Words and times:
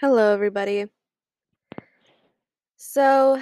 Hello, 0.00 0.32
everybody. 0.32 0.86
So, 2.78 3.38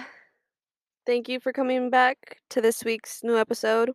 thank 1.07 1.29
you 1.29 1.39
for 1.39 1.53
coming 1.53 1.89
back 1.89 2.39
to 2.51 2.61
this 2.61 2.85
week's 2.85 3.23
new 3.23 3.39
episode. 3.39 3.93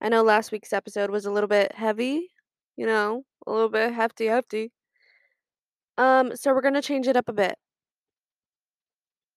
I 0.00 0.08
know 0.08 0.22
last 0.22 0.52
week's 0.52 0.72
episode 0.72 1.10
was 1.10 1.26
a 1.26 1.32
little 1.32 1.48
bit 1.48 1.72
heavy, 1.74 2.30
you 2.76 2.86
know, 2.86 3.24
a 3.44 3.50
little 3.50 3.68
bit 3.70 3.92
hefty, 3.92 4.26
hefty. 4.26 4.70
Um, 5.96 6.36
so 6.36 6.54
we're 6.54 6.60
gonna 6.60 6.80
change 6.80 7.08
it 7.08 7.16
up 7.16 7.28
a 7.28 7.32
bit. 7.32 7.56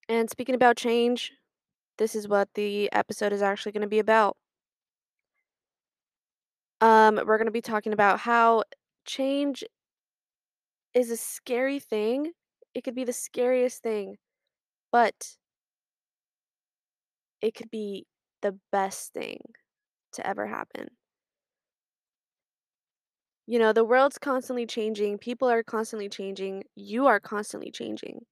And 0.08 0.30
speaking 0.30 0.54
about 0.54 0.78
change, 0.78 1.32
this 1.98 2.14
is 2.14 2.28
what 2.28 2.50
the 2.54 2.92
episode 2.94 3.34
is 3.34 3.42
actually 3.42 3.72
gonna 3.72 3.88
be 3.88 3.98
about. 3.98 4.38
Um, 6.82 7.20
we're 7.26 7.40
gonna 7.40 7.50
be 7.50 7.62
talking 7.62 7.94
about 7.94 8.20
how 8.20 8.62
change 9.06 9.64
is 10.94 11.12
a 11.12 11.18
scary 11.18 11.80
thing. 11.80 12.34
It 12.74 12.84
could 12.84 12.96
be 12.96 13.04
the 13.04 13.14
scariest 13.14 13.84
thing, 13.84 14.18
but 14.92 15.38
it 17.42 17.54
could 17.56 17.70
be 17.70 18.06
the 18.42 18.58
best 18.72 19.14
thing 19.14 19.40
to 20.14 20.26
ever 20.28 20.48
happen. 20.48 20.90
You 23.46 23.60
know, 23.60 23.72
the 23.72 23.84
world's 23.84 24.18
constantly 24.18 24.66
changing, 24.66 25.20
people 25.20 25.48
are 25.48 25.62
constantly 25.62 26.10
changing, 26.10 26.64
you 26.74 27.06
are 27.06 27.20
constantly 27.20 27.70
changing. 27.70 28.26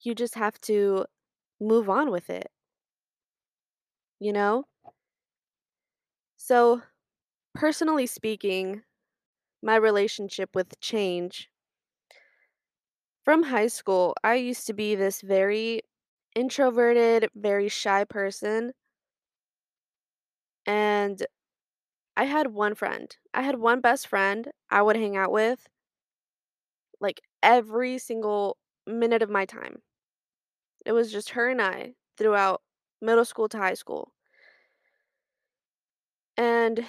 You 0.00 0.14
just 0.14 0.34
have 0.34 0.60
to 0.62 1.06
move 1.60 1.90
on 1.90 2.10
with 2.10 2.30
it, 2.30 2.50
you 4.20 4.32
know? 4.32 4.64
So, 6.36 6.82
personally 7.54 8.06
speaking, 8.06 8.84
my 9.62 9.76
relationship 9.76 10.54
with 10.54 10.78
change 10.80 11.50
from 13.24 13.44
high 13.44 13.66
school, 13.68 14.14
I 14.24 14.34
used 14.34 14.66
to 14.66 14.72
be 14.72 14.94
this 14.94 15.20
very 15.20 15.82
introverted, 16.34 17.30
very 17.34 17.68
shy 17.68 18.04
person. 18.04 18.72
And 20.66 21.24
I 22.16 22.24
had 22.24 22.48
one 22.54 22.74
friend. 22.74 23.16
I 23.34 23.42
had 23.42 23.58
one 23.60 23.80
best 23.80 24.08
friend 24.08 24.50
I 24.70 24.82
would 24.82 24.96
hang 24.96 25.16
out 25.16 25.32
with 25.32 25.68
like 27.00 27.20
every 27.42 27.98
single 27.98 28.56
minute 28.86 29.22
of 29.22 29.30
my 29.30 29.44
time. 29.44 29.82
It 30.86 30.92
was 30.92 31.10
just 31.10 31.30
her 31.30 31.48
and 31.48 31.60
I 31.60 31.96
throughout 32.16 32.62
middle 33.00 33.24
school 33.24 33.48
to 33.48 33.58
high 33.58 33.74
school. 33.74 34.12
And 36.36 36.84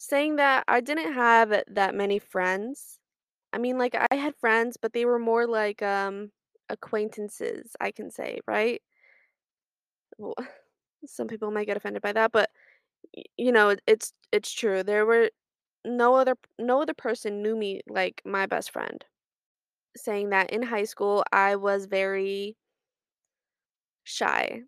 saying 0.00 0.36
that 0.38 0.64
I 0.68 0.80
didn't 0.82 1.14
have 1.14 1.64
that 1.68 1.94
many 1.94 2.18
friends. 2.18 2.98
I 3.52 3.58
mean, 3.58 3.78
like 3.78 3.94
I 3.96 4.16
had 4.16 4.36
friends, 4.36 4.78
but 4.80 4.92
they 4.94 5.04
were 5.06 5.20
more 5.20 5.46
like 5.48 5.82
um 5.82 6.32
acquaintances, 6.70 7.76
I 7.80 7.92
can 7.92 8.10
say, 8.12 8.40
right? 8.48 8.82
Well, 10.18 10.34
some 11.06 11.28
people 11.28 11.50
might 11.50 11.66
get 11.66 11.76
offended 11.76 12.02
by 12.02 12.12
that, 12.12 12.32
but 12.32 12.50
you 13.38 13.52
know, 13.52 13.70
it- 13.70 13.82
it's 13.88 14.12
it's 14.32 14.52
true. 14.52 14.82
There 14.84 15.06
were 15.06 15.30
no 15.86 16.16
other 16.16 16.36
no 16.58 16.82
other 16.82 16.94
person 16.94 17.42
knew 17.42 17.56
me 17.56 17.82
like 17.88 18.22
my 18.24 18.46
best 18.46 18.72
friend. 18.72 19.04
Saying 19.96 20.30
that 20.30 20.50
in 20.50 20.62
high 20.64 20.84
school, 20.84 21.24
I 21.32 21.56
was 21.56 21.86
very 21.86 22.56
shy. 24.04 24.64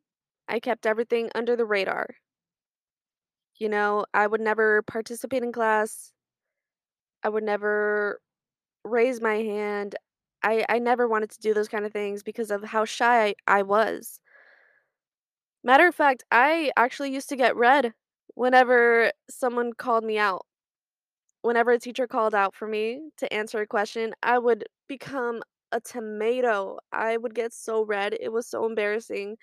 I 0.49 0.59
kept 0.59 0.87
everything 0.87 1.31
under 1.35 1.55
the 1.55 1.67
radar. 1.67 2.17
You 3.63 3.69
know, 3.69 4.05
I 4.13 4.27
would 4.27 4.41
never 4.41 4.83
participate 4.83 5.45
in 5.45 5.53
class. 5.53 6.13
I 7.23 7.29
would 7.29 7.45
never 7.45 8.21
raise 8.85 9.21
my 9.21 9.37
hand. 9.37 9.97
I 10.43 10.65
I 10.69 10.79
never 10.81 11.09
wanted 11.09 11.31
to 11.33 11.41
do 11.41 11.55
those 11.55 11.69
kind 11.69 11.87
of 11.87 11.93
things 11.93 12.23
because 12.25 12.51
of 12.51 12.65
how 12.65 12.85
shy 12.87 13.35
I 13.49 13.63
was. 13.63 14.21
Matter 15.65 15.87
of 15.87 15.95
fact, 15.95 16.25
I 16.31 16.73
actually 16.77 17.13
used 17.13 17.29
to 17.31 17.37
get 17.37 17.57
red 17.57 17.95
whenever 18.35 19.13
someone 19.31 19.73
called 19.73 20.05
me 20.05 20.19
out. 20.19 20.47
Whenever 21.43 21.73
a 21.73 21.79
teacher 21.79 22.07
called 22.07 22.35
out 22.35 22.55
for 22.55 22.69
me 22.69 23.11
to 23.19 23.33
answer 23.33 23.61
a 23.61 23.67
question, 23.67 24.15
I 24.23 24.39
would 24.39 24.65
become 24.89 25.43
a 25.73 25.81
tomato. 25.81 26.79
I 26.93 27.17
would 27.17 27.35
get 27.35 27.53
so 27.53 27.83
red. 27.85 28.17
It 28.21 28.31
was 28.33 28.47
so 28.47 28.67
embarrassing. 28.67 29.39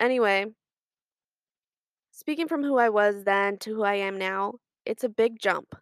Anyway, 0.00 0.46
speaking 2.16 2.48
from 2.48 2.64
who 2.64 2.78
I 2.78 2.88
was 2.88 3.24
then 3.24 3.58
to 3.58 3.74
who 3.74 3.82
I 3.82 3.96
am 3.96 4.16
now, 4.16 4.54
it's 4.86 5.04
a 5.04 5.08
big 5.08 5.38
jump. 5.38 5.74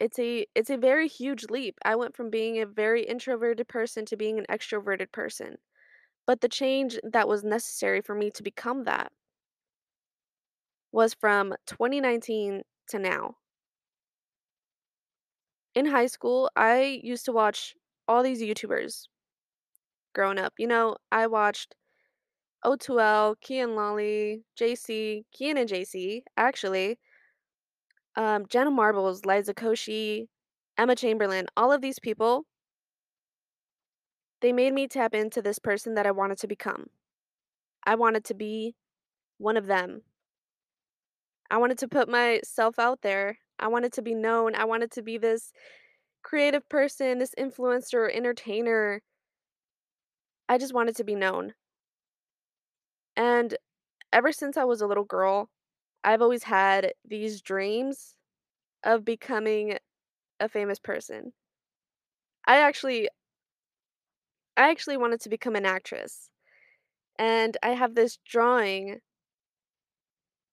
It's 0.00 0.18
a 0.18 0.44
it's 0.56 0.70
a 0.70 0.76
very 0.76 1.06
huge 1.06 1.44
leap. 1.50 1.78
I 1.84 1.94
went 1.94 2.16
from 2.16 2.28
being 2.28 2.60
a 2.60 2.66
very 2.66 3.04
introverted 3.04 3.68
person 3.68 4.04
to 4.06 4.16
being 4.16 4.38
an 4.40 4.46
extroverted 4.50 5.12
person. 5.12 5.58
But 6.26 6.40
the 6.40 6.48
change 6.48 6.98
that 7.04 7.28
was 7.28 7.44
necessary 7.44 8.00
for 8.00 8.14
me 8.14 8.30
to 8.32 8.42
become 8.42 8.84
that 8.84 9.12
was 10.92 11.12
from 11.12 11.54
2019 11.66 12.62
to 12.88 12.98
now. 12.98 13.36
In 15.76 15.86
high 15.86 16.06
school, 16.06 16.50
I 16.56 17.00
used 17.04 17.24
to 17.26 17.32
watch 17.32 17.76
all 18.08 18.24
these 18.24 18.42
YouTubers 18.42 19.06
growing 20.14 20.38
up. 20.38 20.54
You 20.58 20.66
know, 20.66 20.96
I 21.12 21.26
watched 21.26 21.74
O2L, 22.64 23.36
Kian 23.44 23.76
Lawley, 23.76 24.42
JC, 24.58 25.24
Kian 25.34 25.58
and 25.58 25.68
JC, 25.68 26.22
actually, 26.36 26.98
um, 28.16 28.46
Jenna 28.48 28.70
Marbles, 28.70 29.24
Liza 29.24 29.54
Koshy, 29.54 30.28
Emma 30.78 30.96
Chamberlain, 30.96 31.46
all 31.56 31.72
of 31.72 31.80
these 31.80 31.98
people, 31.98 32.44
they 34.40 34.52
made 34.52 34.72
me 34.74 34.88
tap 34.88 35.14
into 35.14 35.40
this 35.40 35.58
person 35.58 35.94
that 35.94 36.06
I 36.06 36.10
wanted 36.10 36.38
to 36.38 36.46
become. 36.46 36.86
I 37.86 37.94
wanted 37.94 38.24
to 38.24 38.34
be 38.34 38.74
one 39.38 39.56
of 39.56 39.66
them. 39.66 40.02
I 41.50 41.58
wanted 41.58 41.78
to 41.78 41.88
put 41.88 42.08
myself 42.08 42.78
out 42.78 43.00
there. 43.02 43.38
I 43.58 43.68
wanted 43.68 43.92
to 43.94 44.02
be 44.02 44.14
known. 44.14 44.54
I 44.54 44.64
wanted 44.64 44.90
to 44.92 45.02
be 45.02 45.18
this 45.18 45.52
creative 46.22 46.68
person, 46.68 47.18
this 47.18 47.34
influencer, 47.38 48.14
entertainer. 48.14 49.02
I 50.48 50.58
just 50.58 50.74
wanted 50.74 50.96
to 50.96 51.04
be 51.04 51.14
known. 51.14 51.54
And 53.16 53.56
ever 54.12 54.32
since 54.32 54.56
I 54.56 54.64
was 54.64 54.80
a 54.82 54.86
little 54.86 55.04
girl, 55.04 55.50
I've 56.04 56.22
always 56.22 56.44
had 56.44 56.94
these 57.04 57.42
dreams 57.42 58.16
of 58.84 59.04
becoming 59.04 59.78
a 60.40 60.48
famous 60.48 60.78
person. 60.80 61.34
I 62.46 62.60
actually 62.60 63.08
I 64.56 64.70
actually 64.70 64.96
wanted 64.96 65.20
to 65.20 65.28
become 65.28 65.54
an 65.56 65.64
actress. 65.66 66.28
And 67.18 67.56
I 67.62 67.70
have 67.70 67.94
this 67.94 68.18
drawing 68.26 69.00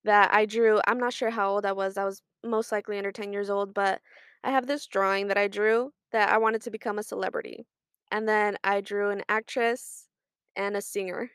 that 0.04 0.34
I 0.34 0.46
drew. 0.46 0.80
I'm 0.88 1.00
not 1.00 1.14
sure 1.14 1.30
how 1.30 1.50
old 1.52 1.66
I 1.66 1.72
was. 1.74 1.98
I 1.98 2.06
was 2.06 2.22
most 2.44 2.72
likely 2.72 2.98
under 2.98 3.12
10 3.12 3.34
years 3.34 3.50
old, 3.50 3.74
but 3.74 4.02
I 4.44 4.52
have 4.52 4.68
this 4.68 4.88
drawing 4.88 5.28
that 5.28 5.38
I 5.38 5.48
drew 5.48 5.94
that 6.12 6.30
I 6.30 6.38
wanted 6.38 6.62
to 6.64 6.72
become 6.72 6.98
a 7.00 7.04
celebrity. 7.04 7.66
And 8.12 8.28
then 8.28 8.58
I 8.64 8.82
drew 8.82 9.10
an 9.12 9.24
actress 9.30 10.08
and 10.56 10.76
a 10.76 10.82
singer. 10.82 11.32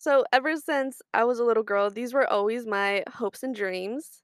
So 0.00 0.24
ever 0.32 0.56
since 0.56 1.00
I 1.14 1.22
was 1.22 1.38
a 1.38 1.44
little 1.44 1.62
girl, 1.62 1.90
these 1.90 2.12
were 2.12 2.26
always 2.26 2.66
my 2.66 3.04
hopes 3.08 3.44
and 3.44 3.54
dreams. 3.54 4.20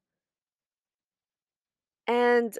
And, 2.08 2.56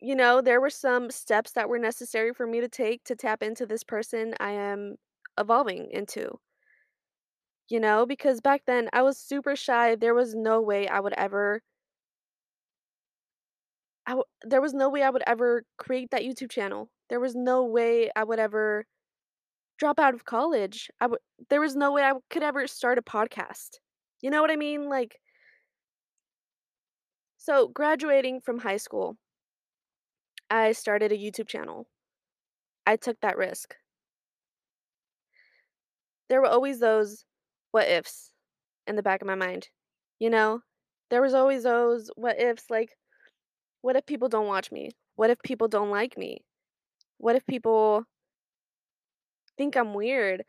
you 0.00 0.14
know, 0.14 0.40
there 0.40 0.60
were 0.60 0.70
some 0.70 1.10
steps 1.10 1.52
that 1.52 1.68
were 1.68 1.78
necessary 1.78 2.32
for 2.32 2.46
me 2.46 2.60
to 2.60 2.68
take 2.68 3.02
to 3.04 3.16
tap 3.16 3.42
into 3.42 3.66
this 3.66 3.82
person 3.82 4.34
I 4.38 4.52
am 4.52 4.96
evolving 5.38 5.90
into. 5.90 6.38
You 7.68 7.78
know, 7.80 8.04
because 8.06 8.40
back 8.40 8.64
then 8.66 8.88
I 8.92 9.02
was 9.02 9.16
super 9.18 9.54
shy. 9.54 9.94
There 9.94 10.14
was 10.14 10.34
no 10.34 10.60
way 10.60 10.88
I 10.88 11.00
would 11.00 11.12
ever 11.14 11.62
I 14.06 14.12
w- 14.12 14.24
there 14.42 14.60
was 14.60 14.74
no 14.74 14.88
way 14.88 15.02
I 15.02 15.10
would 15.10 15.22
ever 15.26 15.64
create 15.76 16.10
that 16.10 16.22
YouTube 16.22 16.50
channel. 16.50 16.90
There 17.08 17.20
was 17.20 17.34
no 17.34 17.64
way 17.64 18.10
I 18.16 18.24
would 18.24 18.38
ever 18.38 18.86
drop 19.78 19.98
out 20.00 20.14
of 20.14 20.24
college. 20.24 20.90
I 21.00 21.06
would 21.06 21.20
there 21.50 21.60
was 21.60 21.76
no 21.76 21.92
way 21.92 22.02
I 22.02 22.12
could 22.30 22.42
ever 22.42 22.66
start 22.66 22.98
a 22.98 23.02
podcast. 23.02 23.78
You 24.20 24.30
know 24.30 24.42
what 24.42 24.50
I 24.50 24.56
mean? 24.56 24.88
Like 24.88 25.18
so 27.36 27.68
graduating 27.68 28.40
from 28.40 28.58
high 28.58 28.76
school, 28.76 29.16
I 30.50 30.72
started 30.72 31.12
a 31.12 31.16
YouTube 31.16 31.48
channel. 31.48 31.86
I 32.86 32.96
took 32.96 33.20
that 33.20 33.38
risk. 33.38 33.74
There 36.28 36.40
were 36.40 36.48
always 36.48 36.80
those 36.80 37.24
what 37.70 37.88
ifs 37.88 38.30
in 38.86 38.96
the 38.96 39.02
back 39.02 39.22
of 39.22 39.26
my 39.26 39.34
mind. 39.34 39.68
You 40.18 40.30
know? 40.30 40.60
There 41.10 41.22
was 41.22 41.34
always 41.34 41.62
those 41.62 42.10
what 42.16 42.40
ifs 42.40 42.64
like 42.68 42.90
what 43.80 43.96
if 43.96 44.04
people 44.06 44.28
don't 44.28 44.46
watch 44.48 44.72
me? 44.72 44.90
What 45.16 45.30
if 45.30 45.38
people 45.42 45.68
don't 45.68 45.90
like 45.90 46.18
me? 46.18 46.44
What 47.18 47.36
if 47.36 47.46
people 47.46 48.04
think 49.58 49.76
I'm 49.76 49.94
weird? 49.94 50.44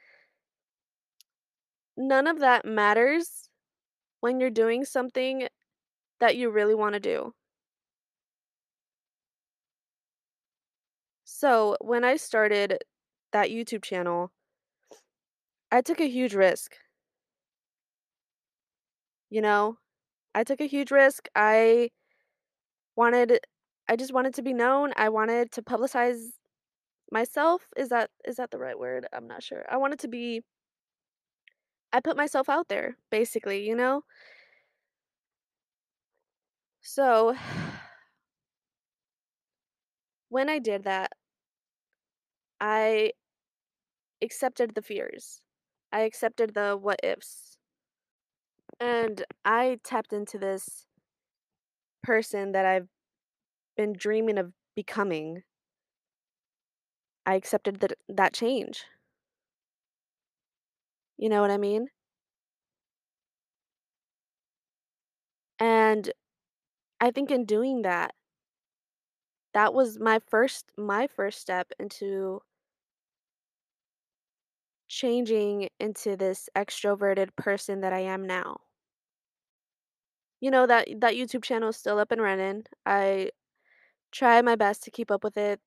None 1.97 2.27
of 2.27 2.39
that 2.39 2.65
matters 2.65 3.49
when 4.21 4.39
you're 4.39 4.49
doing 4.49 4.85
something 4.85 5.47
that 6.19 6.37
you 6.37 6.49
really 6.49 6.75
want 6.75 6.93
to 6.93 6.99
do. 6.99 7.33
So, 11.23 11.77
when 11.79 12.03
I 12.03 12.17
started 12.17 12.83
that 13.31 13.49
YouTube 13.49 13.83
channel, 13.83 14.31
I 15.71 15.81
took 15.81 15.99
a 15.99 16.07
huge 16.07 16.35
risk. 16.35 16.75
You 19.29 19.41
know, 19.41 19.77
I 20.35 20.43
took 20.43 20.61
a 20.61 20.67
huge 20.67 20.91
risk. 20.91 21.27
I 21.35 21.91
wanted 22.95 23.39
I 23.87 23.95
just 23.95 24.13
wanted 24.13 24.35
to 24.35 24.41
be 24.43 24.53
known. 24.53 24.93
I 24.95 25.09
wanted 25.09 25.51
to 25.53 25.61
publicize 25.63 26.33
myself. 27.11 27.67
Is 27.77 27.89
that 27.89 28.09
is 28.25 28.37
that 28.37 28.51
the 28.51 28.59
right 28.59 28.77
word? 28.79 29.07
I'm 29.13 29.27
not 29.27 29.43
sure. 29.43 29.65
I 29.69 29.77
wanted 29.77 29.99
to 29.99 30.07
be 30.07 30.41
I 31.93 31.99
put 31.99 32.17
myself 32.17 32.49
out 32.49 32.67
there, 32.67 32.97
basically, 33.11 33.67
you 33.67 33.75
know? 33.75 34.03
So, 36.81 37.35
when 40.29 40.49
I 40.49 40.59
did 40.59 40.83
that, 40.83 41.11
I 42.61 43.11
accepted 44.21 44.75
the 44.75 44.81
fears. 44.81 45.41
I 45.91 46.01
accepted 46.01 46.53
the 46.53 46.77
what 46.79 46.99
ifs. 47.03 47.57
And 48.79 49.23
I 49.43 49.79
tapped 49.83 50.13
into 50.13 50.37
this 50.37 50.85
person 52.03 52.51
that 52.53 52.65
I've 52.65 52.87
been 53.77 53.93
dreaming 53.93 54.37
of 54.37 54.53
becoming. 54.75 55.43
I 57.29 57.35
accepted 57.35 57.79
that 57.79 57.93
that 58.09 58.33
change. 58.33 58.85
You 61.17 61.29
know 61.29 61.41
what 61.41 61.51
I 61.51 61.57
mean? 61.57 61.89
And 65.59 66.11
I 67.01 67.11
think 67.11 67.31
in 67.31 67.45
doing 67.45 67.83
that, 67.83 68.15
that 69.53 69.73
was 69.73 69.99
my 69.99 70.19
first 70.19 70.71
my 70.77 71.07
first 71.07 71.39
step 71.39 71.71
into 71.79 72.41
changing 74.89 75.69
into 75.79 76.17
this 76.17 76.49
extroverted 76.53 77.33
person 77.37 77.79
that 77.81 77.93
I 77.93 77.99
am 77.99 78.25
now. 78.27 78.59
You 80.41 80.51
know 80.51 80.65
that 80.67 80.87
that 81.01 81.13
YouTube 81.15 81.43
channel 81.43 81.69
is 81.69 81.77
still 81.77 81.99
up 81.99 82.11
and 82.11 82.21
running. 82.21 82.65
I 82.85 83.31
try 84.11 84.41
my 84.43 84.55
best 84.55 84.83
to 84.85 84.91
keep 84.91 85.11
up 85.11 85.23
with 85.23 85.37
it. 85.37 85.61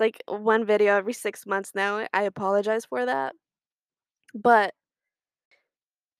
Like 0.00 0.22
one 0.26 0.64
video 0.64 0.96
every 0.96 1.12
6 1.12 1.46
months 1.46 1.72
now. 1.74 2.06
I 2.12 2.22
apologize 2.24 2.86
for 2.86 3.06
that. 3.06 3.34
But 4.34 4.74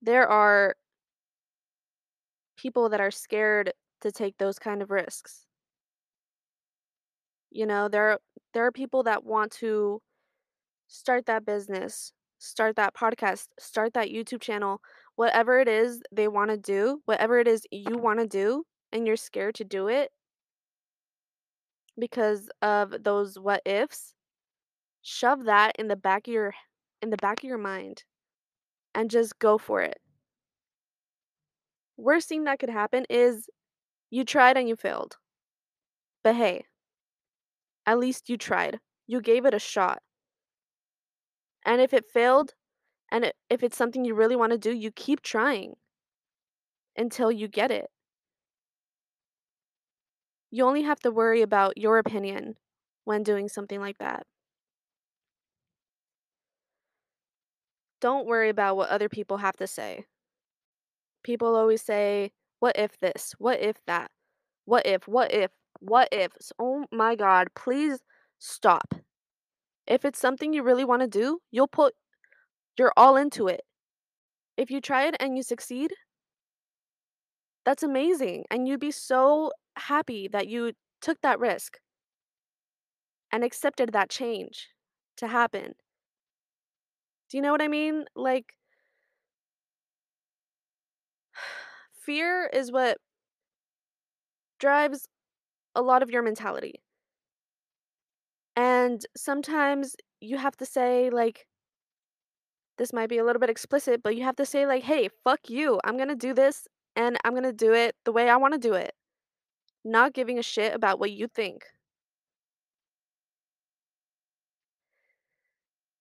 there 0.03 0.29
are 0.29 0.77
people 2.57 2.91
that 2.91 3.01
are 3.01 3.11
scared 3.11 3.73
to 4.03 4.13
take 4.13 4.37
those 4.39 4.59
kind 4.59 4.83
of 4.83 4.91
risks. 4.91 5.47
You 7.51 7.67
know, 7.67 7.89
there 7.89 8.19
there 8.55 8.67
are 8.67 8.73
people 8.73 9.03
that 9.05 9.25
want 9.25 9.53
to 9.53 10.01
start 10.89 11.27
that 11.27 11.47
business, 11.47 12.13
start 12.39 12.77
that 12.77 12.95
podcast, 12.95 13.49
start 13.59 13.95
that 13.95 14.09
YouTube 14.09 14.41
channel, 14.41 14.81
whatever 15.17 15.61
it 15.61 15.69
is 15.69 16.03
they 16.13 16.29
want 16.29 16.51
to 16.51 16.57
do, 16.57 17.01
whatever 17.07 17.39
it 17.39 17.49
is 17.49 17.67
you 17.71 17.97
want 17.99 18.21
to 18.21 18.27
do, 18.27 18.65
and 18.93 19.07
you're 19.07 19.17
scared 19.17 19.55
to 19.57 19.65
do 19.65 19.89
it 19.89 20.11
because 22.01 22.51
of 22.63 23.05
those 23.05 23.39
what 23.39 23.63
ifs, 23.65 24.15
shove 25.03 25.45
that 25.45 25.77
in 25.79 25.89
the 25.89 25.97
back 25.97 26.27
of 26.29 26.35
your 26.35 26.55
in 27.03 27.11
the 27.11 27.17
back 27.17 27.43
of 27.43 27.49
your 27.49 27.59
mind 27.59 28.05
and 28.95 29.11
just 29.11 29.39
go 29.39 29.59
for 29.59 29.83
it. 29.83 29.99
Worst 31.97 32.29
thing 32.29 32.45
that 32.45 32.59
could 32.59 32.71
happen 32.71 33.05
is 33.09 33.49
you 34.11 34.25
tried 34.25 34.57
and 34.57 34.69
you 34.69 34.77
failed. 34.77 35.17
But 36.23 36.35
hey, 36.37 36.65
at 37.87 37.99
least 37.99 38.29
you 38.29 38.37
tried. 38.37 38.81
You 39.07 39.21
gave 39.21 39.45
it 39.45 39.55
a 39.55 39.59
shot. 39.59 40.03
And 41.65 41.81
if 41.81 41.93
it 41.93 42.07
failed, 42.11 42.55
and 43.11 43.33
if 43.49 43.63
it's 43.63 43.77
something 43.77 44.05
you 44.05 44.15
really 44.15 44.37
want 44.37 44.53
to 44.53 44.59
do, 44.59 44.73
you 44.73 44.91
keep 44.91 45.21
trying 45.23 45.75
until 46.97 47.31
you 47.31 47.49
get 47.49 47.71
it. 47.71 47.91
You 50.51 50.65
only 50.67 50.83
have 50.83 51.01
to 51.01 51.11
worry 51.11 51.43
about 51.43 51.79
your 51.79 51.99
opinion 51.99 52.57
when 53.05 53.23
doing 53.23 53.49
something 53.49 53.81
like 53.81 53.99
that. 53.99 54.27
Don't 58.01 58.27
worry 58.27 58.49
about 58.49 58.77
what 58.77 58.89
other 58.89 59.09
people 59.09 59.39
have 59.39 59.57
to 59.59 59.67
say. 59.67 60.07
People 61.23 61.55
always 61.55 61.83
say, 61.83 62.33
What 62.59 62.77
if 62.79 62.99
this? 63.01 63.35
What 63.39 63.61
if 63.61 63.77
that? 63.87 64.11
What 64.65 64.87
if? 64.87 65.07
What 65.07 65.33
if? 65.33 65.51
What 65.81 66.09
if? 66.13 66.33
Oh 66.59 66.87
my 66.91 67.15
God, 67.15 67.49
please 67.55 68.01
stop. 68.39 68.95
If 69.87 70.05
it's 70.05 70.19
something 70.19 70.53
you 70.53 70.63
really 70.63 70.85
want 70.85 71.03
to 71.03 71.09
do, 71.09 71.41
you'll 71.51 71.69
put 71.69 71.95
you're 72.79 72.93
all 72.97 73.17
into 73.17 73.47
it. 73.47 73.63
If 74.57 74.71
you 74.71 74.81
try 74.81 75.07
it 75.07 75.17
and 75.21 75.37
you 75.37 75.43
succeed, 75.43 75.93
that's 77.65 77.83
amazing. 77.83 78.45
And 78.51 78.67
you'd 78.67 78.81
be 78.81 78.91
so 78.91 79.53
happy 79.81 80.29
that 80.29 80.49
you 80.49 80.73
took 81.01 81.21
that 81.23 81.39
risk 81.39 81.79
and 83.33 83.45
accepted 83.45 83.93
that 83.93 84.11
change 84.11 84.69
to 85.17 85.29
happen. 85.29 85.75
Do 87.31 87.37
you 87.37 87.43
know 87.43 87.53
what 87.53 87.63
I 87.63 87.69
mean? 87.69 88.05
Like, 88.17 88.55
fear 91.93 92.51
is 92.53 92.73
what 92.73 92.99
drives 94.59 95.09
a 95.75 95.83
lot 95.83 96.03
of 96.03 96.11
your 96.11 96.23
mentality. 96.23 96.83
And 98.57 99.05
sometimes 99.17 99.97
you 100.21 100.37
have 100.37 100.57
to 100.59 100.67
say, 100.67 101.09
like, 101.11 101.47
this 102.79 102.93
might 102.93 103.09
be 103.09 103.19
a 103.19 103.25
little 103.25 103.41
bit 103.41 103.51
explicit, 103.51 104.03
but 104.03 104.17
you 104.17 104.25
have 104.25 104.37
to 104.37 104.47
say, 104.47 104.67
like, 104.67 104.83
hey, 104.83 105.09
fuck 105.25 105.49
you. 105.49 105.81
I'm 105.85 105.97
going 105.97 106.09
to 106.09 106.17
do 106.17 106.35
this 106.35 106.67
and 106.97 107.17
I'm 107.25 107.33
going 107.33 107.45
to 107.45 107.53
do 107.53 107.73
it 107.73 107.95
the 108.05 108.13
way 108.13 108.29
I 108.29 108.37
want 108.37 108.55
to 108.55 108.59
do 108.59 108.75
it, 108.75 108.93
not 109.85 110.15
giving 110.15 110.39
a 110.39 110.43
shit 110.43 110.75
about 110.75 110.99
what 111.01 111.11
you 111.11 111.29
think. 111.29 111.65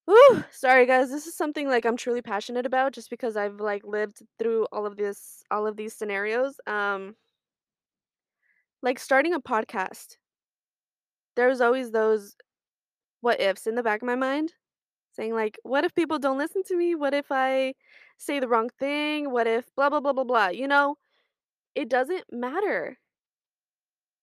Whew, 0.06 0.44
sorry 0.50 0.86
guys, 0.86 1.10
this 1.10 1.26
is 1.26 1.36
something 1.36 1.68
like 1.68 1.84
I'm 1.84 1.96
truly 1.96 2.20
passionate 2.22 2.66
about 2.66 2.92
just 2.92 3.10
because 3.10 3.36
I've 3.36 3.60
like 3.60 3.84
lived 3.84 4.22
through 4.38 4.66
all 4.72 4.84
of 4.86 4.96
this 4.96 5.42
all 5.50 5.66
of 5.66 5.76
these 5.76 5.94
scenarios. 5.94 6.60
Um 6.66 7.14
like 8.82 8.98
starting 8.98 9.34
a 9.34 9.40
podcast. 9.40 10.16
There's 11.36 11.60
always 11.60 11.90
those 11.90 12.36
what 13.22 13.40
ifs 13.40 13.66
in 13.66 13.74
the 13.76 13.82
back 13.82 14.02
of 14.02 14.06
my 14.06 14.16
mind 14.16 14.54
saying 15.12 15.34
like 15.34 15.58
what 15.64 15.84
if 15.84 15.94
people 15.94 16.18
don't 16.20 16.38
listen 16.38 16.62
to 16.64 16.76
me? 16.76 16.94
What 16.96 17.14
if 17.14 17.26
I 17.32 17.74
say 18.18 18.40
the 18.40 18.48
wrong 18.48 18.70
thing? 18.78 19.30
What 19.32 19.46
if 19.48 19.74
blah 19.76 19.90
blah 19.90 20.00
blah 20.00 20.14
blah 20.14 20.24
blah, 20.24 20.48
you 20.48 20.68
know? 20.68 20.96
It 21.76 21.90
doesn't 21.90 22.26
matter. 22.32 22.99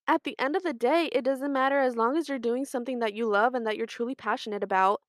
At 0.08 0.24
the 0.24 0.38
end 0.40 0.56
of 0.56 0.64
the 0.64 0.74
day, 0.74 1.06
it 1.14 1.22
doesn't 1.24 1.54
matter 1.54 1.80
as 1.80 1.96
long 1.96 2.18
as 2.18 2.28
you're 2.28 2.40
doing 2.40 2.66
something 2.66 3.00
that 3.00 3.14
you 3.14 3.28
love 3.28 3.54
and 3.54 3.66
that 3.68 3.78
you're 3.78 3.86
truly 3.86 4.16
passionate 4.16 4.64
about. 4.64 5.02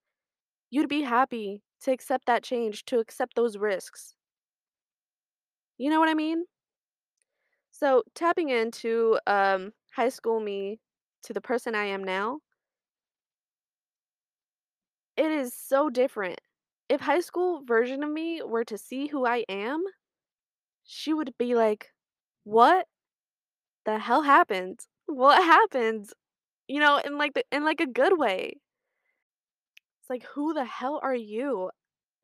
You'd 0.71 0.89
be 0.89 1.03
happy 1.03 1.63
to 1.81 1.93
accept 1.93 2.27
that 2.27 2.43
change, 2.45 2.85
to 2.87 2.99
accept 3.01 3.35
those 3.37 3.59
risks. 3.59 4.17
You 5.79 5.91
know 5.91 6.01
what 6.01 6.09
I 6.09 6.15
mean? 6.15 6.45
So, 7.71 8.03
tapping 8.15 8.49
into 8.51 9.19
um, 9.27 9.73
high 9.93 10.09
school 10.09 10.41
me 10.41 10.81
to 11.23 11.33
the 11.33 11.41
person 11.41 11.75
I 11.75 11.85
am 11.85 12.03
now, 12.05 12.41
it 15.17 15.31
is 15.31 15.53
so 15.55 15.91
different. 15.91 16.41
If 16.89 17.01
high 17.03 17.21
school 17.21 17.63
version 17.65 18.03
of 18.03 18.11
me 18.11 18.43
were 18.43 18.65
to 18.65 18.79
see 18.79 19.09
who 19.09 19.27
I 19.27 19.45
am, 19.49 19.85
she 20.83 21.15
would 21.15 21.37
be 21.39 21.55
like, 21.55 21.93
"What 22.45 22.89
the 23.89 23.99
hell 23.99 24.23
happened? 24.23 24.87
What 25.07 25.43
happened?" 25.43 26.11
You 26.69 26.81
know, 26.81 26.99
in 26.99 27.19
like 27.19 27.35
the 27.35 27.45
in 27.53 27.65
like 27.65 27.81
a 27.81 27.87
good 27.87 28.19
way. 28.19 28.61
It's 30.01 30.11
like, 30.11 30.25
"Who 30.35 30.55
the 30.55 30.65
hell 30.65 30.99
are 31.05 31.15
you?" 31.15 31.71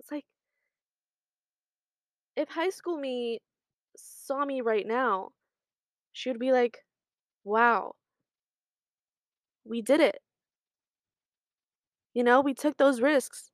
It's 0.01 0.11
like 0.11 0.27
if 2.37 2.49
high 2.51 2.71
school 2.71 2.97
me 2.99 3.41
saw 3.97 4.45
me 4.45 4.61
right 4.61 4.87
now, 4.87 5.31
she 6.13 6.31
would 6.31 6.41
be 6.41 6.53
like, 6.53 6.85
"Wow, 7.45 7.97
we 9.65 9.83
did 9.83 10.01
it." 10.01 10.23
You 12.15 12.25
know, 12.25 12.41
we 12.41 12.55
took 12.55 12.79
those 12.79 13.03
risks. 13.03 13.51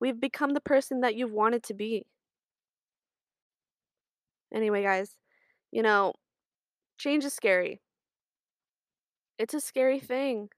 We've 0.00 0.20
become 0.20 0.54
the 0.54 0.60
person 0.60 1.00
that 1.02 1.16
you've 1.16 1.32
wanted 1.32 1.62
to 1.64 1.74
be. 1.74 2.06
Anyway, 4.52 4.82
guys, 4.82 5.16
you 5.72 5.82
know, 5.82 6.14
change 6.98 7.24
is 7.24 7.34
scary. 7.34 7.80
It's 9.38 9.54
a 9.54 9.60
scary 9.60 10.00
mm. 10.00 10.04
thing. 10.04 10.50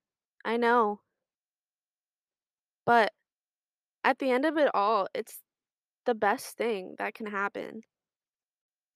I 0.44 0.56
know. 0.56 1.00
But 2.86 3.12
at 4.04 4.18
the 4.18 4.30
end 4.30 4.44
of 4.44 4.56
it 4.56 4.70
all, 4.74 5.06
it's 5.14 5.38
the 6.06 6.14
best 6.14 6.56
thing 6.56 6.96
that 6.98 7.14
can 7.14 7.26
happen. 7.26 7.82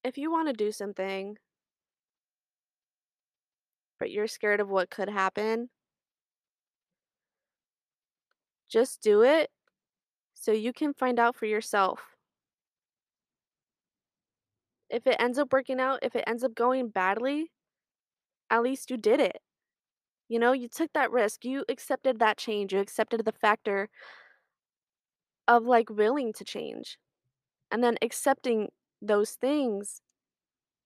If 0.02 0.18
you 0.18 0.30
wanna 0.30 0.52
do 0.52 0.72
something 0.72 1.36
but 3.98 4.10
you're 4.10 4.26
scared 4.26 4.60
of 4.60 4.68
what 4.68 4.90
could 4.90 5.08
happen 5.08 5.70
just 8.68 9.00
do 9.00 9.22
it 9.22 9.50
so 10.34 10.52
you 10.52 10.72
can 10.72 10.92
find 10.92 11.18
out 11.18 11.36
for 11.36 11.46
yourself. 11.46 12.13
If 14.94 15.08
it 15.08 15.16
ends 15.18 15.38
up 15.40 15.52
working 15.52 15.80
out, 15.80 15.98
if 16.02 16.14
it 16.14 16.22
ends 16.24 16.44
up 16.44 16.54
going 16.54 16.88
badly, 16.88 17.50
at 18.48 18.62
least 18.62 18.92
you 18.92 18.96
did 18.96 19.18
it. 19.18 19.38
You 20.28 20.38
know, 20.38 20.52
you 20.52 20.68
took 20.68 20.92
that 20.92 21.10
risk, 21.10 21.44
you 21.44 21.64
accepted 21.68 22.20
that 22.20 22.38
change, 22.38 22.72
you 22.72 22.78
accepted 22.78 23.24
the 23.24 23.32
factor 23.32 23.88
of, 25.48 25.64
like, 25.64 25.90
willing 25.90 26.32
to 26.34 26.44
change, 26.44 26.96
and 27.72 27.82
then 27.82 27.96
accepting 28.02 28.68
those 29.02 29.32
things, 29.32 30.00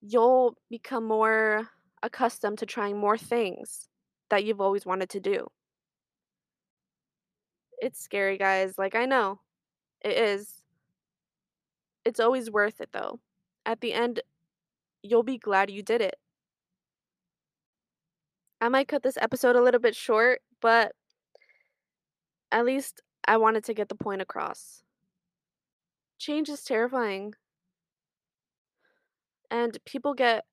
you'll 0.01 0.57
become 0.71 1.05
more 1.05 1.69
accustomed 2.03 2.59
to 2.61 2.67
trying 2.67 2.97
more 2.97 3.19
things 3.19 3.91
that 4.31 4.43
you've 4.43 4.63
always 4.63 4.87
wanted 4.87 5.11
to 5.11 5.21
do. 5.21 5.47
It's 7.79 8.01
scary, 8.01 8.39
guys, 8.39 8.79
like, 8.79 8.95
I 8.95 9.05
know. 9.05 9.41
It 10.01 10.17
is. 10.17 10.65
It's 12.07 12.21
always 12.21 12.51
worth 12.51 12.81
it, 12.81 12.89
though. 12.93 13.21
At 13.65 13.81
the 13.81 13.93
end, 13.93 14.21
you'll 15.03 15.23
be 15.23 15.39
glad 15.39 15.71
you 15.71 15.83
did 15.83 16.01
it. 16.01 16.17
I 18.61 18.69
might 18.69 18.89
cut 18.89 19.03
this 19.03 19.19
episode 19.21 19.57
a 19.57 19.63
little 19.63 19.81
bit 19.81 19.95
short, 19.95 20.41
but 20.61 20.93
at 22.51 22.65
least 22.65 23.03
I 23.27 23.37
wanted 23.37 23.65
to 23.65 23.75
get 23.75 23.89
the 23.89 23.95
point 23.95 24.23
across. 24.23 24.83
Change 26.19 26.49
is 26.49 26.65
terrifying. 26.65 27.35
And 29.51 29.79
people 29.85 30.15
get 30.15 30.45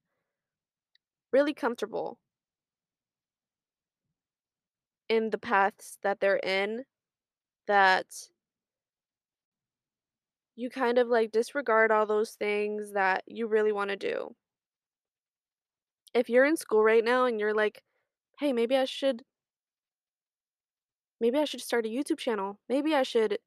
really 1.32 1.54
comfortable 1.54 2.20
in 5.10 5.32
the 5.32 5.38
paths 5.38 5.98
that 6.04 6.20
they're 6.20 6.38
in 6.38 6.84
that 7.68 8.06
you 10.56 10.70
kind 10.70 10.98
of, 10.98 11.08
like, 11.10 11.32
disregard 11.32 11.92
all 11.92 12.06
those 12.06 12.32
things 12.36 12.94
that 12.94 13.24
you 13.28 13.48
really 13.48 13.72
wanna 13.72 13.96
do. 13.98 14.36
If 16.14 16.30
you're 16.30 16.46
in 16.46 16.56
school 16.56 16.84
right 16.84 17.04
now 17.04 17.26
and 17.26 17.40
you're 17.40 17.54
like, 17.54 17.84
"Hey, 18.40 18.54
maybe 18.54 18.78
I 18.78 18.86
should" 18.86 19.24
"maybe 21.22 21.38
I 21.38 21.46
should 21.46 21.62
start 21.62 21.86
a 21.86 21.90
YouTube 21.90 22.18
channel. 22.20 22.60
Maybe 22.70 22.94
I 22.94 23.04
should 23.04 23.38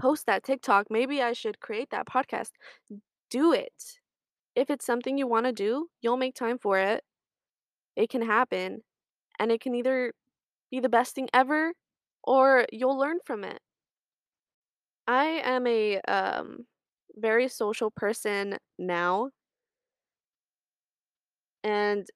post 0.00 0.26
that 0.26 0.44
TikTok. 0.44 0.88
Maybe 0.90 1.22
I 1.22 1.32
should 1.34 1.60
create 1.60 1.90
that 1.90 2.06
podcast." 2.06 2.52
Do 3.30 3.52
it. 3.52 4.00
If 4.56 4.70
it's 4.70 4.86
something 4.86 5.18
you 5.18 5.26
wanna 5.28 5.52
do, 5.52 5.90
you'll 6.02 6.16
make 6.18 6.34
time 6.34 6.58
for 6.58 6.78
it. 6.78 7.04
It 7.96 8.10
can 8.10 8.22
happen, 8.22 8.84
and 9.38 9.52
it 9.52 9.60
can 9.60 9.74
either 9.74 10.14
be 10.70 10.80
the 10.80 10.88
best 10.90 11.14
thing 11.14 11.28
ever 11.34 11.74
or 12.24 12.66
you'll 12.72 12.98
learn 12.98 13.20
from 13.26 13.44
it. 13.44 13.60
I 15.06 15.24
am 15.44 15.66
a, 15.66 16.00
um, 16.02 16.66
very 17.16 17.48
social 17.48 17.90
person 17.90 18.58
now. 18.78 19.30
And 21.64 22.08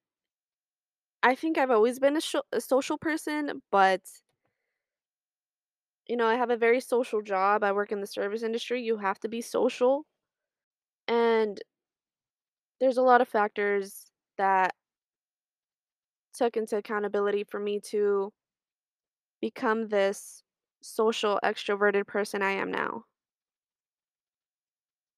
I 1.23 1.35
think 1.35 1.57
I've 1.57 1.71
always 1.71 1.99
been 1.99 2.17
a 2.17 2.21
a 2.51 2.61
social 2.61 2.97
person, 2.97 3.61
but 3.71 4.01
you 6.07 6.15
know, 6.15 6.25
I 6.27 6.35
have 6.35 6.49
a 6.49 6.57
very 6.57 6.79
social 6.79 7.21
job, 7.21 7.63
I 7.63 7.71
work 7.71 7.91
in 7.91 7.99
the 8.01 8.07
service 8.07 8.43
industry, 8.43 8.81
you 8.81 8.97
have 8.97 9.19
to 9.19 9.27
be 9.27 9.41
social. 9.41 10.05
And 11.07 11.59
there's 12.79 12.97
a 12.97 13.01
lot 13.01 13.21
of 13.21 13.27
factors 13.27 14.11
that 14.37 14.73
took 16.33 16.55
into 16.57 16.77
accountability 16.77 17.43
for 17.43 17.59
me 17.59 17.79
to 17.79 18.31
become 19.41 19.87
this 19.89 20.43
social, 20.87 21.39
extroverted 21.43 22.07
person 22.07 22.41
I 22.41 22.51
am 22.51 22.71
now. 22.71 23.05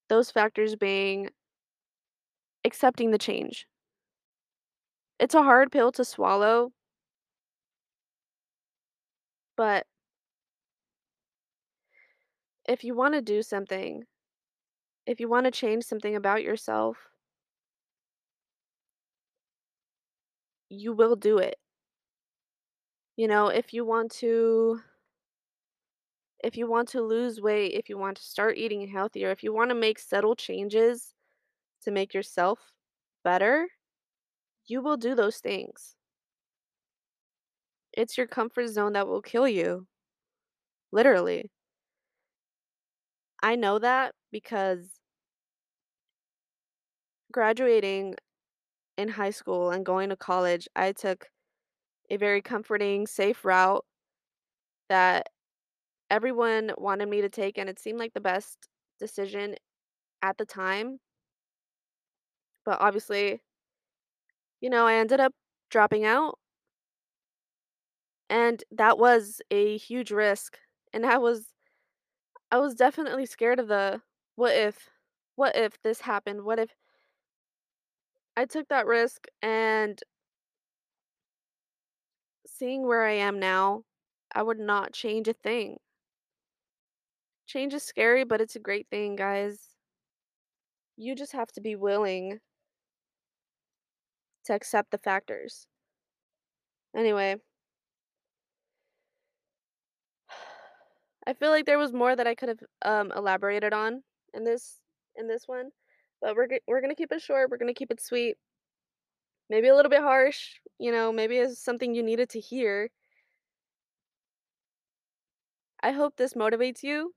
Those 0.10 0.30
factors 0.32 0.76
being 0.76 1.30
accepting 2.66 3.12
the 3.12 3.18
change. 3.18 3.68
It's 5.20 5.36
a 5.36 5.44
hard 5.44 5.72
pill 5.72 5.92
to 5.94 6.06
swallow 6.06 6.72
but 9.58 9.86
if 12.68 12.84
you 12.84 12.96
wanna 12.96 13.22
do 13.22 13.42
something, 13.42 14.06
if 15.06 15.20
you 15.20 15.28
wanna 15.28 15.52
change 15.52 15.84
something 15.84 16.16
about 16.16 16.44
yourself 16.44 17.10
you 20.70 20.94
will 20.94 21.16
do 21.16 21.38
it. 21.40 21.58
You 23.18 23.28
know, 23.28 23.48
if 23.48 23.74
you 23.74 23.86
want 23.86 24.12
to 24.24 24.82
if 26.44 26.58
you 26.58 26.68
want 26.70 26.90
to 26.90 27.02
lose 27.02 27.42
weight, 27.42 27.74
if 27.74 27.90
you 27.90 27.98
want 27.98 28.18
to 28.18 28.24
start 28.24 28.58
eating 28.58 28.88
healthier, 28.88 29.32
if 29.32 29.44
you 29.44 29.54
wanna 29.54 29.76
make 29.76 30.00
subtle 30.00 30.36
changes 30.36 31.14
to 31.84 31.92
make 31.92 32.14
yourself 32.14 32.60
better, 33.24 33.70
you 34.68 34.82
will 34.82 34.98
do 34.98 35.16
those 35.16 35.40
things. 35.40 35.96
It's 37.94 38.18
your 38.18 38.26
comfort 38.26 38.66
zone 38.70 38.94
that 38.94 39.08
will 39.08 39.22
kill 39.22 39.48
you. 39.48 39.86
Literally. 40.92 41.50
I 43.44 43.56
know 43.58 43.80
that 43.80 44.16
because 44.32 45.02
graduating 47.32 48.16
in 48.98 49.10
high 49.10 49.32
school 49.32 49.72
and 49.72 49.86
going 49.86 50.10
to 50.10 50.16
college, 50.18 50.68
I 50.76 50.92
took 50.94 51.30
a 52.10 52.18
very 52.18 52.42
comforting, 52.42 53.08
safe 53.08 53.46
route 53.46 53.86
that 54.90 55.30
everyone 56.10 56.74
wanted 56.78 57.10
me 57.10 57.22
to 57.22 57.30
take, 57.30 57.58
and 57.58 57.70
it 57.70 57.80
seemed 57.80 58.00
like 58.00 58.14
the 58.14 58.22
best 58.22 58.70
decision 59.00 59.56
at 60.24 60.38
the 60.38 60.46
time. 60.46 61.00
But 62.66 62.80
obviously 62.82 63.42
you 64.62 64.70
know, 64.70 64.86
I 64.88 64.96
ended 64.96 65.20
up 65.20 65.34
dropping 65.70 66.06
out. 66.06 66.38
And 68.30 68.64
that 68.72 68.98
was 69.00 69.42
a 69.50 69.78
huge 69.78 70.12
risk, 70.12 70.60
and 70.94 71.06
I 71.06 71.18
was 71.18 71.52
I 72.52 72.58
was 72.60 72.76
definitely 72.76 73.26
scared 73.26 73.60
of 73.60 73.68
the 73.68 74.02
"what 74.36 74.56
if? 74.56 74.90
What 75.36 75.56
if 75.56 75.82
this 75.82 76.02
happened? 76.02 76.44
What 76.44 76.60
if" 76.60 76.76
I 78.38 78.46
took 78.46 78.68
that 78.70 78.86
risk 78.86 79.28
and 79.42 80.02
seeing 82.46 82.86
where 82.86 83.06
I 83.06 83.12
am 83.14 83.40
now, 83.40 83.86
I 84.34 84.44
would 84.44 84.60
not 84.60 84.94
change 84.94 85.28
a 85.28 85.34
thing. 85.34 85.80
Change 87.50 87.74
is 87.74 87.82
scary, 87.82 88.24
but 88.26 88.42
it's 88.42 88.56
a 88.56 88.60
great 88.60 88.88
thing, 88.92 89.16
guys. 89.16 89.74
You 90.98 91.16
just 91.16 91.32
have 91.32 91.52
to 91.54 91.62
be 91.62 91.76
willing 91.76 92.42
to 94.46 94.54
accept 94.54 94.92
the 94.92 94.98
factors. 94.98 95.68
Anyway 96.96 97.40
I 101.28 101.34
feel 101.34 101.50
like 101.50 101.66
there 101.66 101.78
was 101.80 101.94
more 101.94 102.16
that 102.16 102.28
I 102.28 102.36
could've, 102.36 102.64
um, 102.84 103.12
elaborated 103.16 103.74
on 103.74 104.04
in 104.34 104.44
this 104.44 104.80
in 105.16 105.28
this 105.28 105.48
one, 105.48 105.70
but 106.22 106.36
we're 106.36 106.48
we're 106.68 106.82
gonna 106.82 106.96
keep 106.96 107.12
it 107.12 107.22
short, 107.22 107.50
we're 107.50 107.58
gonna 107.58 107.74
keep 107.74 107.92
it 107.92 108.02
sweet. 108.02 108.38
Maybe 109.50 109.68
a 109.68 109.76
little 109.76 109.90
bit 109.90 110.02
harsh, 110.02 110.60
you 110.78 110.92
know, 110.92 111.12
maybe 111.12 111.38
it's 111.38 111.60
something 111.64 111.94
you 111.96 112.04
needed 112.04 112.30
to 112.32 112.40
hear. 112.40 112.90
I 115.82 115.92
hope 115.92 116.16
this 116.18 116.34
motivates 116.34 116.84
you 116.84 117.14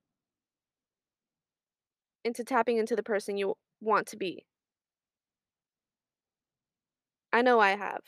into 2.25 2.45
tapping 2.45 2.79
into 2.79 2.97
the 2.97 3.02
person 3.02 3.37
you 3.37 3.55
want 3.81 4.07
to 4.09 4.17
be. 4.17 4.45
I 7.33 7.43
know 7.43 7.61
I 7.61 7.71
have. 7.71 8.02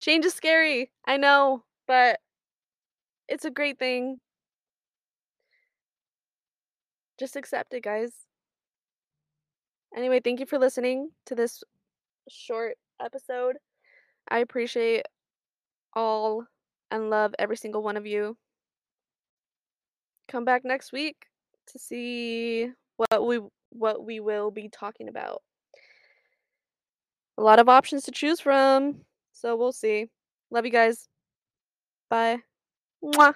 Change 0.00 0.24
is 0.24 0.34
scary, 0.34 0.90
I 1.06 1.16
know, 1.16 1.64
but 1.86 2.20
it's 3.28 3.44
a 3.44 3.50
great 3.50 3.78
thing. 3.78 4.18
Just 7.18 7.36
accept 7.36 7.72
it, 7.72 7.84
guys. 7.84 8.10
Anyway, 9.96 10.20
thank 10.22 10.40
you 10.40 10.46
for 10.46 10.58
listening 10.58 11.10
to 11.26 11.34
this 11.34 11.62
short 12.28 12.76
episode. 13.00 13.56
I 14.28 14.38
appreciate 14.38 15.06
all 15.94 16.46
and 16.90 17.10
love 17.10 17.34
every 17.38 17.56
single 17.56 17.82
one 17.82 17.96
of 17.96 18.06
you. 18.06 18.36
Come 20.28 20.44
back 20.44 20.64
next 20.64 20.92
week 20.92 21.26
to 21.68 21.78
see 21.78 22.70
what 22.96 23.26
we 23.26 23.40
what 23.70 24.04
we 24.04 24.20
will 24.20 24.50
be 24.50 24.68
talking 24.68 25.08
about. 25.08 25.42
A 27.38 27.42
lot 27.42 27.58
of 27.58 27.68
options 27.68 28.04
to 28.04 28.12
choose 28.12 28.40
from, 28.40 29.00
so 29.32 29.56
we'll 29.56 29.72
see. 29.72 30.08
Love 30.50 30.64
you 30.64 30.70
guys. 30.70 31.08
Bye. 32.08 32.38
Mwah. 33.02 33.34